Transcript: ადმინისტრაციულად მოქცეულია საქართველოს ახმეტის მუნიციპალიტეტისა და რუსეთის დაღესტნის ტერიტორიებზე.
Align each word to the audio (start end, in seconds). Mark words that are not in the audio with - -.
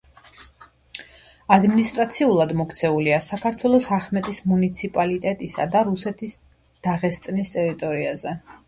ადმინისტრაციულად 1.55 2.55
მოქცეულია 2.63 3.19
საქართველოს 3.27 3.91
ახმეტის 4.01 4.43
მუნიციპალიტეტისა 4.55 5.71
და 5.77 5.89
რუსეთის 5.93 6.39
დაღესტნის 6.91 7.59
ტერიტორიებზე. 7.61 8.39